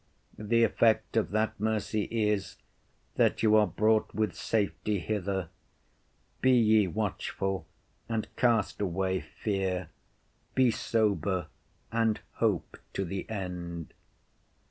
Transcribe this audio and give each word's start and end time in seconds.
The 0.39 0.63
effect 0.63 1.15
of 1.15 1.29
that 1.29 1.59
mercy 1.59 2.05
is, 2.05 2.57
that 3.17 3.43
you 3.43 3.55
are 3.55 3.67
brought 3.67 4.15
with 4.15 4.33
safety 4.33 4.97
hither. 4.97 5.49
Be 6.41 6.53
ye 6.53 6.87
watchful 6.87 7.67
and 8.09 8.27
cast 8.35 8.81
away 8.81 9.19
fear, 9.21 9.91
be 10.55 10.71
sober 10.71 11.49
and 11.91 12.19
hope 12.37 12.77
to 12.93 13.05
the 13.05 13.29
end. 13.29 13.93